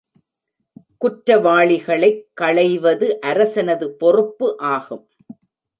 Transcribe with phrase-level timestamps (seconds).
[0.97, 5.07] குற்றவாளிகளைக் களைவது அரசனது பொறுப்பு ஆகும்.